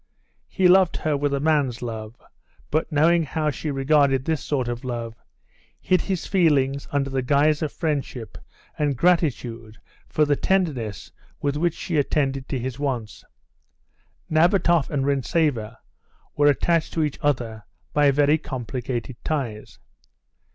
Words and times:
He 0.47 0.67
loved 0.67 0.97
her 0.97 1.15
with 1.15 1.31
a 1.31 1.39
man's 1.39 1.83
love, 1.83 2.19
but 2.71 2.91
knowing 2.91 3.21
how 3.21 3.51
she 3.51 3.69
regarded 3.69 4.25
this 4.25 4.43
sort 4.43 4.67
of 4.67 4.83
love, 4.83 5.13
hid 5.79 6.01
his 6.01 6.25
feelings 6.25 6.87
under 6.91 7.11
the 7.11 7.21
guise 7.21 7.61
of 7.61 7.71
friendship 7.71 8.39
and 8.79 8.97
gratitude 8.97 9.77
for 10.09 10.25
the 10.25 10.35
tenderness 10.35 11.11
with 11.39 11.55
which 11.55 11.75
she 11.75 11.97
attended 11.97 12.49
to 12.49 12.57
his 12.57 12.79
wants. 12.79 13.23
Nabatoff 14.27 14.89
and 14.89 15.05
Rintzeva 15.05 15.77
were 16.35 16.47
attached 16.47 16.93
to 16.93 17.03
each 17.03 17.19
other 17.21 17.65
by 17.93 18.09
very 18.09 18.39
complicated 18.39 19.17
ties. 19.23 19.77